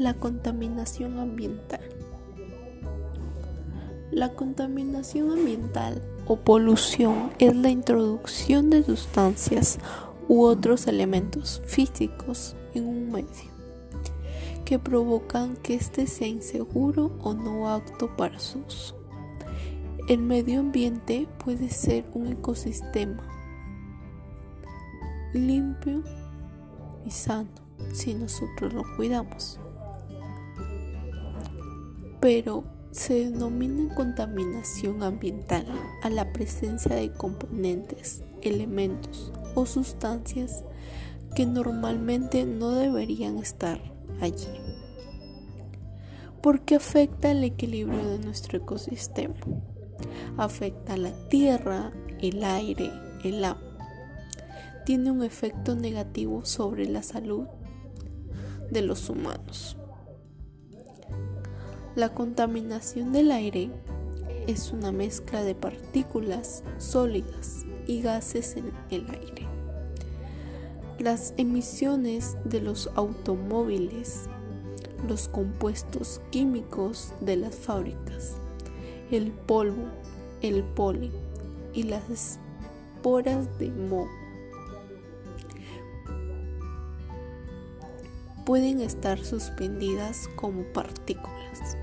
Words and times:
La 0.00 0.14
contaminación 0.14 1.18
ambiental. 1.18 1.82
La 4.10 4.32
contaminación 4.32 5.30
ambiental 5.30 6.00
o 6.26 6.36
polución 6.36 7.32
es 7.38 7.54
la 7.54 7.68
introducción 7.68 8.70
de 8.70 8.82
sustancias 8.82 9.78
u 10.26 10.44
otros 10.44 10.86
elementos 10.86 11.60
físicos 11.66 12.56
en 12.72 12.86
un 12.86 13.12
medio 13.12 13.50
que 14.64 14.78
provocan 14.78 15.56
que 15.56 15.74
éste 15.74 16.06
sea 16.06 16.28
inseguro 16.28 17.12
o 17.20 17.34
no 17.34 17.68
apto 17.68 18.16
para 18.16 18.40
su 18.40 18.60
uso. 18.60 18.96
El 20.08 20.22
medio 20.22 20.60
ambiente 20.60 21.28
puede 21.44 21.68
ser 21.68 22.06
un 22.14 22.28
ecosistema 22.28 23.22
limpio 25.34 26.02
y 27.04 27.10
sano 27.10 27.50
si 27.92 28.14
nosotros 28.14 28.72
lo 28.72 28.82
cuidamos. 28.96 29.60
Pero 32.20 32.64
se 32.90 33.30
denomina 33.30 33.94
contaminación 33.94 35.02
ambiental 35.02 35.64
a 36.02 36.10
la 36.10 36.32
presencia 36.32 36.94
de 36.96 37.12
componentes, 37.12 38.22
elementos 38.42 39.32
o 39.54 39.64
sustancias 39.66 40.64
que 41.34 41.46
normalmente 41.46 42.44
no 42.44 42.72
deberían 42.72 43.38
estar 43.38 43.80
allí, 44.20 44.48
porque 46.42 46.74
afecta 46.74 47.30
el 47.30 47.44
equilibrio 47.44 48.04
de 48.08 48.18
nuestro 48.18 48.58
ecosistema, 48.58 49.36
afecta 50.36 50.96
la 50.96 51.12
tierra, 51.28 51.92
el 52.20 52.42
aire, 52.42 52.90
el 53.22 53.44
agua, 53.44 53.62
tiene 54.84 55.12
un 55.12 55.22
efecto 55.22 55.76
negativo 55.76 56.44
sobre 56.44 56.86
la 56.86 57.02
salud 57.02 57.46
de 58.70 58.82
los 58.82 59.08
humanos. 59.08 59.76
La 62.00 62.14
contaminación 62.14 63.12
del 63.12 63.30
aire 63.30 63.68
es 64.46 64.72
una 64.72 64.90
mezcla 64.90 65.44
de 65.44 65.54
partículas 65.54 66.62
sólidas 66.78 67.66
y 67.86 68.00
gases 68.00 68.56
en 68.56 68.72
el 68.88 69.04
aire. 69.10 69.46
Las 70.98 71.34
emisiones 71.36 72.38
de 72.46 72.62
los 72.62 72.88
automóviles, 72.94 74.30
los 75.06 75.28
compuestos 75.28 76.22
químicos 76.30 77.12
de 77.20 77.36
las 77.36 77.54
fábricas, 77.54 78.38
el 79.10 79.30
polvo, 79.32 79.84
el 80.40 80.64
polen 80.64 81.12
y 81.74 81.82
las 81.82 82.08
esporas 82.08 83.58
de 83.58 83.68
moho 83.68 84.08
pueden 88.46 88.80
estar 88.80 89.22
suspendidas 89.22 90.30
como 90.34 90.62
partículas. 90.72 91.76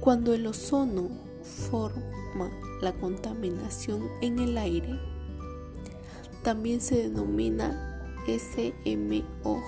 Cuando 0.00 0.32
el 0.32 0.46
ozono 0.46 1.08
forma 1.42 2.50
la 2.80 2.92
contaminación 2.92 4.08
en 4.22 4.38
el 4.38 4.56
aire, 4.56 4.98
también 6.42 6.80
se 6.80 6.96
denomina 7.08 8.02
SMOG. 8.26 9.60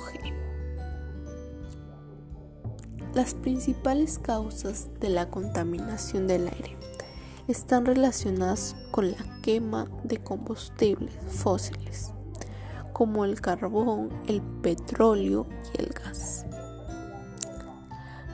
Las 3.14 3.34
principales 3.34 4.18
causas 4.18 4.88
de 5.00 5.10
la 5.10 5.28
contaminación 5.28 6.26
del 6.26 6.48
aire 6.48 6.78
están 7.46 7.84
relacionadas 7.84 8.74
con 8.90 9.10
la 9.10 9.40
quema 9.42 9.86
de 10.02 10.16
combustibles 10.16 11.12
fósiles 11.28 12.12
como 12.92 13.24
el 13.24 13.40
carbón, 13.40 14.10
el 14.28 14.40
petróleo 14.40 15.46
y 15.74 15.82
el 15.82 15.88
gas. 15.88 16.46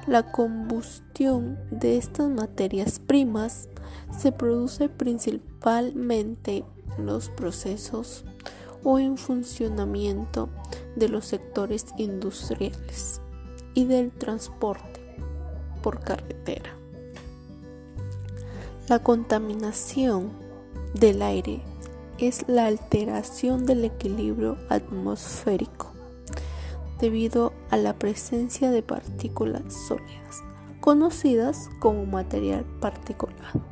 La 0.08 0.22
combustión 0.22 1.58
de 1.70 1.98
estas 1.98 2.30
materias 2.30 2.98
primas 2.98 3.68
se 4.10 4.32
produce 4.32 4.88
principalmente 4.88 6.64
en 6.96 7.04
los 7.04 7.28
procesos 7.28 8.24
o 8.82 8.98
en 8.98 9.18
funcionamiento 9.18 10.48
de 10.96 11.10
los 11.10 11.26
sectores 11.26 11.84
industriales 11.98 13.20
y 13.74 13.84
del 13.84 14.10
transporte 14.10 14.98
por 15.82 16.00
carretera. 16.00 16.74
La 18.88 19.00
contaminación 19.00 20.30
del 20.94 21.20
aire 21.20 21.60
es 22.16 22.48
la 22.48 22.64
alteración 22.64 23.66
del 23.66 23.84
equilibrio 23.84 24.56
atmosférico 24.70 25.92
debido 26.98 27.52
a 27.70 27.76
la 27.76 27.98
presencia 27.98 28.70
de 28.70 28.82
partículas 28.82 29.72
sólidas, 29.72 30.42
conocidas 30.80 31.68
como 31.80 32.06
material 32.06 32.64
particulado, 32.80 33.62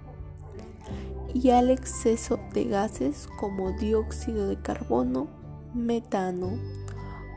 y 1.33 1.51
al 1.51 1.71
exceso 1.71 2.39
de 2.53 2.65
gases 2.65 3.29
como 3.39 3.73
dióxido 3.73 4.49
de 4.49 4.61
carbono, 4.61 5.29
metano, 5.75 6.59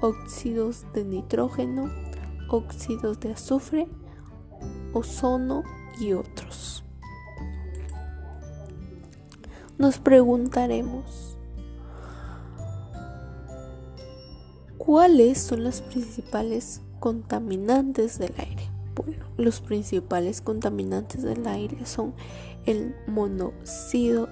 óxidos 0.01 0.85
de 0.93 1.05
nitrógeno, 1.05 1.89
óxidos 2.49 3.19
de 3.19 3.33
azufre, 3.33 3.87
ozono 4.93 5.63
y 5.99 6.13
otros. 6.13 6.83
Nos 9.77 9.97
preguntaremos, 9.97 11.38
¿cuáles 14.89 15.37
son 15.37 15.63
los 15.63 15.81
principales 15.81 16.81
contaminantes 16.99 18.17
del 18.17 18.33
aire? 18.39 18.71
Bueno, 18.95 19.23
los 19.37 19.61
principales 19.61 20.41
contaminantes 20.41 21.21
del 21.21 21.45
aire 21.45 21.85
son 21.85 22.15
el 22.65 22.95
monóxido 23.05 24.29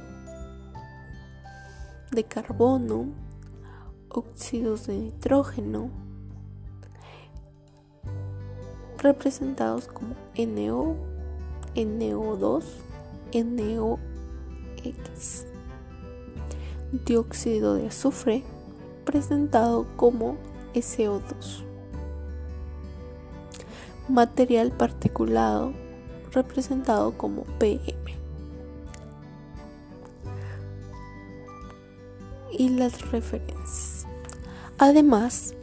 de 2.09 2.23
carbono, 2.23 3.05
óxidos 4.09 4.87
de 4.87 4.97
nitrógeno, 4.97 5.91
representados 8.97 9.85
como 9.85 10.15
NO, 10.35 10.95
NO2, 11.75 12.63
NO 13.45 13.99
Dióxido 17.05 17.75
de 17.75 17.85
azufre 17.85 18.43
presentado 19.07 19.87
como 19.95 20.35
SO2. 20.73 21.63
Material 24.09 24.71
particulado 24.71 25.73
representado 26.31 27.17
como 27.17 27.43
PM. 27.59 27.93
Y 32.51 32.69
las 32.69 33.11
referencias. 33.11 34.05
Además, 34.77 35.53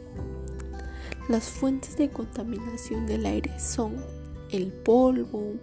las 1.29 1.49
fuentes 1.49 1.97
de 1.97 2.09
contaminación 2.09 3.07
del 3.07 3.25
aire 3.25 3.59
son 3.59 3.95
el 4.51 4.71
polvo, 4.71 5.55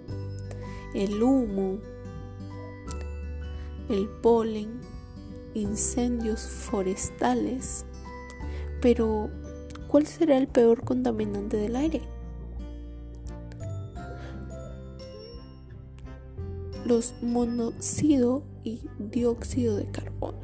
el 0.94 1.22
humo, 1.22 1.78
el 3.88 4.08
polen, 4.08 4.80
incendios 5.54 6.40
forestales. 6.40 7.84
Pero, 8.82 9.30
¿cuál 9.86 10.06
será 10.06 10.36
el 10.36 10.48
peor 10.48 10.84
contaminante 10.84 11.56
del 11.56 11.76
aire? 11.76 12.02
Los 16.84 17.14
monóxido 17.22 18.42
y 18.64 18.80
dióxido 18.98 19.76
de 19.76 19.84
carbono. 19.84 20.40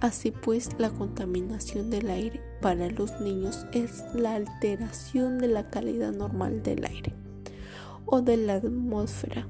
Así 0.00 0.30
pues, 0.30 0.70
la 0.78 0.88
contaminación 0.88 1.90
del 1.90 2.08
aire 2.08 2.40
para 2.62 2.88
los 2.88 3.20
niños 3.20 3.66
es 3.72 4.02
la 4.14 4.34
alteración 4.34 5.36
de 5.36 5.48
la 5.48 5.68
calidad 5.68 6.12
normal 6.12 6.62
del 6.62 6.86
aire 6.86 7.12
o 8.06 8.22
de 8.22 8.38
la 8.38 8.54
atmósfera 8.54 9.46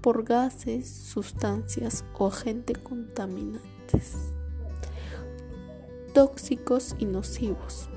por 0.00 0.22
gases, 0.22 0.88
sustancias 0.88 2.04
o 2.16 2.28
agentes 2.28 2.78
contaminantes 2.78 4.37
tóxicos 6.18 6.96
y 6.98 7.04
nocivos 7.04 7.88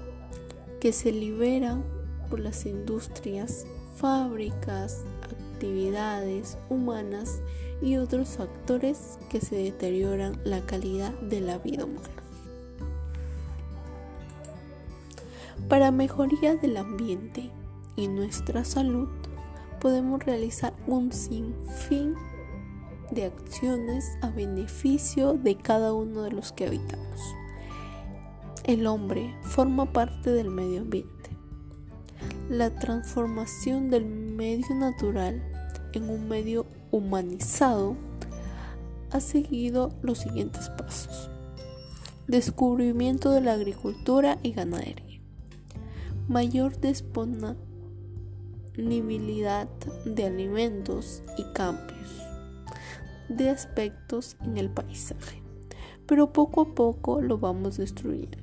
que 0.80 0.94
se 0.94 1.12
liberan 1.12 1.84
por 2.30 2.40
las 2.40 2.68
industrias, 2.68 3.66
fábricas, 3.96 5.06
actividades 5.24 6.60
humanas 6.70 7.42
y 7.82 7.98
otros 7.98 8.38
factores 8.38 9.18
que 9.32 9.42
se 9.42 9.56
deterioran 9.56 10.40
la 10.44 10.64
calidad 10.68 11.12
de 11.22 11.42
la 11.42 11.58
vida 11.58 11.86
humana. 11.86 12.10
Para 15.68 15.90
mejoría 15.90 16.56
del 16.58 16.78
ambiente 16.78 17.50
y 17.96 18.08
nuestra 18.08 18.64
salud, 18.66 19.10
podemos 19.80 20.24
realizar 20.24 20.74
un 20.86 21.12
sinfín 21.12 22.14
de 23.10 23.26
acciones 23.26 24.12
a 24.22 24.30
beneficio 24.30 25.34
de 25.34 25.56
cada 25.56 25.92
uno 25.94 26.22
de 26.22 26.34
los 26.34 26.52
que 26.52 26.68
habitamos. 26.68 27.41
El 28.66 28.86
hombre 28.86 29.34
forma 29.42 29.92
parte 29.92 30.30
del 30.30 30.52
medio 30.52 30.82
ambiente. 30.82 31.32
La 32.48 32.76
transformación 32.76 33.90
del 33.90 34.06
medio 34.06 34.76
natural 34.76 35.42
en 35.94 36.08
un 36.10 36.28
medio 36.28 36.68
humanizado 36.92 37.96
ha 39.10 39.20
seguido 39.20 39.90
los 40.04 40.20
siguientes 40.20 40.70
pasos. 40.70 41.32
Descubrimiento 42.28 43.32
de 43.32 43.42
la 43.42 43.54
agricultura 43.54 44.38
y 44.44 44.52
ganadería. 44.52 45.22
Mayor 46.28 46.80
disponibilidad 46.80 49.68
de 50.06 50.26
alimentos 50.26 51.24
y 51.38 51.46
cambios 51.54 52.28
de 53.28 53.50
aspectos 53.50 54.38
en 54.44 54.58
el 54.58 54.70
paisaje. 54.70 55.42
Pero 56.06 56.32
poco 56.32 56.62
a 56.62 56.76
poco 56.76 57.22
lo 57.22 57.40
vamos 57.40 57.78
destruyendo. 57.78 58.41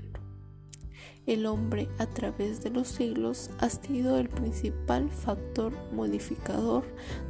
El 1.28 1.44
hombre 1.44 1.88
a 1.98 2.06
través 2.06 2.62
de 2.62 2.70
los 2.70 2.88
siglos 2.88 3.50
ha 3.58 3.68
sido 3.68 4.16
el 4.16 4.30
principal 4.30 5.10
factor 5.10 5.74
modificador 5.92 6.84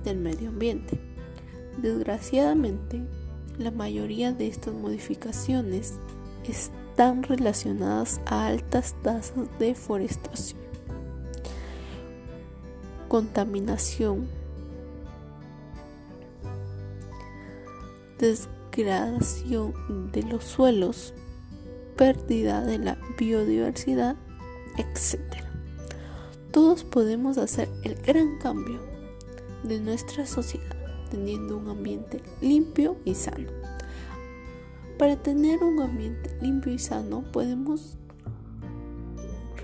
del 0.04 0.18
medio 0.18 0.50
ambiente. 0.50 1.00
Desgraciadamente, 1.78 3.02
la 3.58 3.72
mayoría 3.72 4.30
de 4.30 4.46
estas 4.46 4.72
modificaciones 4.72 5.94
están 6.48 7.24
relacionadas 7.24 8.20
a 8.26 8.46
altas 8.46 8.94
tasas 9.02 9.34
de 9.58 9.66
deforestación, 9.66 10.60
contaminación, 13.08 14.28
degradación 18.20 19.74
de 20.12 20.22
los 20.22 20.44
suelos, 20.44 21.14
pérdida 21.98 22.64
de 22.64 22.78
la 22.78 22.96
biodiversidad, 23.18 24.16
etc. 24.78 25.20
Todos 26.52 26.84
podemos 26.84 27.36
hacer 27.36 27.68
el 27.82 27.96
gran 27.96 28.38
cambio 28.38 28.80
de 29.64 29.80
nuestra 29.80 30.24
sociedad 30.24 30.76
teniendo 31.10 31.56
un 31.56 31.68
ambiente 31.68 32.22
limpio 32.40 32.96
y 33.04 33.14
sano. 33.14 33.48
Para 34.96 35.16
tener 35.16 35.62
un 35.62 35.80
ambiente 35.80 36.36
limpio 36.40 36.72
y 36.72 36.78
sano 36.78 37.24
podemos 37.32 37.96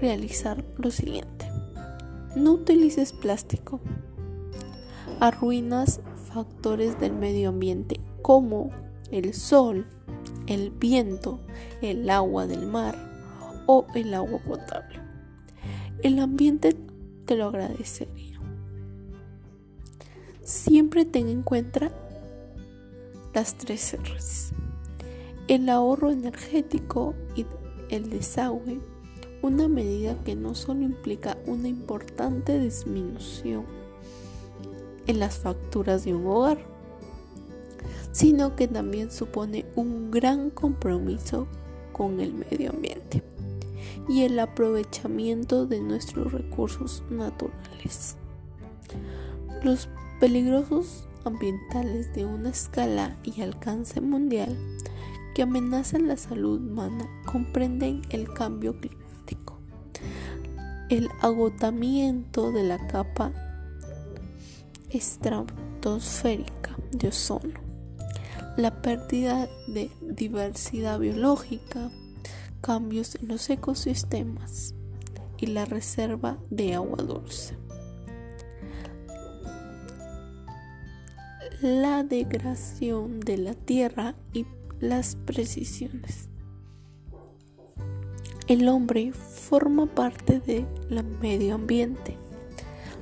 realizar 0.00 0.64
lo 0.76 0.90
siguiente. 0.90 1.48
No 2.34 2.52
utilices 2.52 3.12
plástico. 3.12 3.80
Arruinas 5.20 6.00
factores 6.32 6.98
del 6.98 7.12
medio 7.12 7.50
ambiente 7.50 8.00
como 8.22 8.70
el 9.12 9.34
sol, 9.34 9.86
el 10.46 10.70
viento, 10.70 11.40
el 11.82 12.08
agua 12.10 12.46
del 12.46 12.66
mar 12.66 12.96
o 13.66 13.86
el 13.94 14.14
agua 14.14 14.38
potable. 14.40 15.00
El 16.02 16.18
ambiente 16.18 16.76
te 17.24 17.36
lo 17.36 17.46
agradecería. 17.46 18.38
Siempre 20.42 21.04
ten 21.04 21.28
en 21.28 21.42
cuenta 21.42 21.90
las 23.32 23.56
tres 23.56 23.96
R's. 23.98 24.52
El 25.48 25.68
ahorro 25.68 26.10
energético 26.10 27.14
y 27.34 27.46
el 27.90 28.10
desagüe, 28.10 28.80
una 29.42 29.68
medida 29.68 30.22
que 30.24 30.36
no 30.36 30.54
solo 30.54 30.82
implica 30.82 31.36
una 31.46 31.68
importante 31.68 32.58
disminución 32.58 33.64
en 35.06 35.18
las 35.18 35.38
facturas 35.38 36.04
de 36.04 36.14
un 36.14 36.26
hogar, 36.26 36.73
sino 38.14 38.54
que 38.54 38.68
también 38.68 39.10
supone 39.10 39.66
un 39.74 40.12
gran 40.12 40.50
compromiso 40.50 41.48
con 41.92 42.20
el 42.20 42.32
medio 42.32 42.70
ambiente 42.70 43.24
y 44.08 44.22
el 44.22 44.38
aprovechamiento 44.38 45.66
de 45.66 45.80
nuestros 45.80 46.32
recursos 46.32 47.02
naturales. 47.10 48.16
Los 49.64 49.88
peligrosos 50.20 51.08
ambientales 51.24 52.14
de 52.14 52.24
una 52.24 52.50
escala 52.50 53.16
y 53.24 53.42
alcance 53.42 54.00
mundial 54.00 54.56
que 55.34 55.42
amenazan 55.42 56.06
la 56.06 56.16
salud 56.16 56.60
humana 56.60 57.08
comprenden 57.24 58.02
el 58.10 58.32
cambio 58.32 58.78
climático, 58.78 59.58
el 60.88 61.08
agotamiento 61.20 62.52
de 62.52 62.62
la 62.62 62.86
capa 62.86 63.32
estratosférica 64.90 66.76
de 66.92 67.08
ozono, 67.08 67.63
la 68.56 68.82
pérdida 68.82 69.48
de 69.66 69.90
diversidad 70.00 70.98
biológica, 70.98 71.90
cambios 72.60 73.16
en 73.16 73.28
los 73.28 73.48
ecosistemas 73.50 74.74
y 75.38 75.46
la 75.46 75.64
reserva 75.64 76.38
de 76.50 76.74
agua 76.74 77.02
dulce. 77.02 77.56
la 81.64 82.02
degradación 82.04 83.20
de 83.20 83.38
la 83.38 83.54
tierra 83.54 84.14
y 84.34 84.44
las 84.80 85.16
precisiones. 85.16 86.28
El 88.48 88.68
hombre 88.68 89.12
forma 89.12 89.86
parte 89.86 90.40
del 90.40 90.66
medio 91.22 91.54
ambiente. 91.54 92.18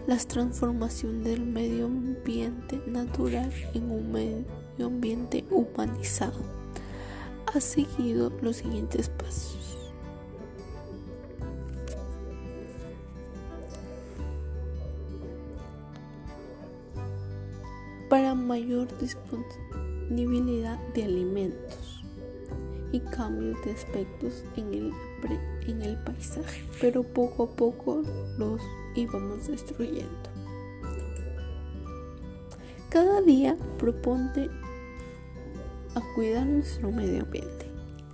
La 0.06 0.16
transformación 0.16 1.24
del 1.24 1.44
medio 1.44 1.86
ambiente 1.86 2.80
natural 2.86 3.52
en 3.74 3.90
un 3.90 4.12
medio 4.12 4.44
ambiente 4.80 5.44
humanizado 5.50 6.40
ha 7.46 7.60
seguido 7.60 8.32
los 8.40 8.56
siguientes 8.56 9.08
pasos. 9.08 9.62
para 18.12 18.34
mayor 18.34 18.88
disponibilidad 18.98 20.78
de 20.92 21.04
alimentos 21.04 22.04
y 22.92 23.00
cambios 23.00 23.56
de 23.64 23.70
aspectos 23.70 24.44
en 24.58 24.74
el, 24.74 24.92
en 25.66 25.80
el 25.80 25.96
paisaje, 26.04 26.62
pero 26.78 27.04
poco 27.04 27.44
a 27.44 27.56
poco 27.56 28.02
los 28.36 28.60
íbamos 28.94 29.46
destruyendo. 29.46 30.28
Cada 32.90 33.22
día 33.22 33.56
proponte 33.78 34.50
a 35.94 36.00
cuidar 36.14 36.46
nuestro 36.46 36.90
medio 36.90 37.22
ambiente. 37.22 37.66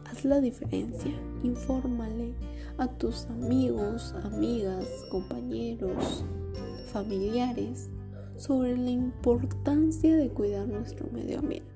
Haz 0.04 0.24
la 0.24 0.40
diferencia, 0.40 1.12
infórmale 1.42 2.34
a 2.78 2.88
tus 2.88 3.26
amigos, 3.26 4.14
amigas, 4.24 4.86
compañeros, 5.10 6.24
familiares 6.92 7.88
sobre 8.36 8.76
la 8.76 8.90
importancia 8.90 10.16
de 10.16 10.30
cuidar 10.30 10.66
nuestro 10.66 11.08
medio 11.12 11.40
ambiente. 11.40 11.68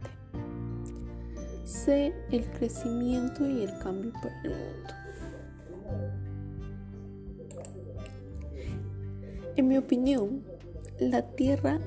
Sé 1.64 2.12
el 2.30 2.44
crecimiento 2.46 3.48
y 3.48 3.62
el 3.62 3.78
cambio 3.78 4.12
para 4.12 4.42
el 4.42 4.50
mundo. 4.50 4.94
En 9.56 9.68
mi 9.68 9.76
opinión, 9.76 10.42
la 10.98 11.22
tierra 11.22 11.78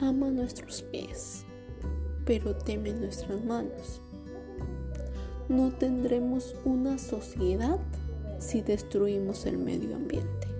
ama 0.00 0.30
nuestros 0.30 0.82
pies, 0.82 1.44
pero 2.24 2.54
teme 2.54 2.92
nuestras 2.92 3.44
manos. 3.44 4.00
No 5.48 5.72
tendremos 5.72 6.54
una 6.64 6.98
sociedad 6.98 7.78
si 8.38 8.62
destruimos 8.62 9.46
el 9.46 9.58
medio 9.58 9.96
ambiente. 9.96 10.51